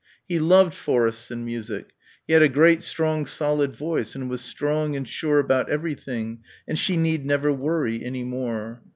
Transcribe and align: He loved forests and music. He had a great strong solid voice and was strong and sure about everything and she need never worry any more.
He 0.27 0.39
loved 0.39 0.73
forests 0.73 1.29
and 1.29 1.45
music. 1.45 1.89
He 2.25 2.33
had 2.33 2.41
a 2.41 2.49
great 2.49 2.81
strong 2.81 3.27
solid 3.27 3.75
voice 3.75 4.15
and 4.15 4.31
was 4.31 4.41
strong 4.41 4.95
and 4.95 5.07
sure 5.07 5.37
about 5.37 5.69
everything 5.69 6.39
and 6.67 6.79
she 6.79 6.97
need 6.97 7.23
never 7.23 7.53
worry 7.53 8.03
any 8.03 8.23
more. 8.23 8.81